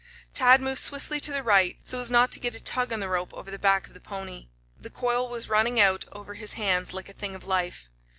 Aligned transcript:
Tad 0.33 0.61
moved 0.61 0.79
swiftly 0.81 1.19
to 1.19 1.31
the 1.31 1.43
right, 1.43 1.77
so 1.83 1.99
as 1.99 2.09
not 2.09 2.31
to 2.31 2.39
get 2.39 2.55
a 2.55 2.63
tug 2.63 2.91
on 2.91 2.99
the 3.01 3.07
rope 3.07 3.31
over 3.35 3.51
the 3.51 3.59
back 3.59 3.85
of 3.85 3.93
the 3.93 3.99
pony. 4.01 4.47
The 4.75 4.89
coil 4.89 5.29
was 5.29 5.47
running 5.47 5.79
out 5.79 6.05
over 6.11 6.33
his 6.33 6.53
hands 6.53 6.91
like 6.91 7.07
a 7.07 7.13
thing 7.13 7.35
of 7.35 7.45
life. 7.45 7.87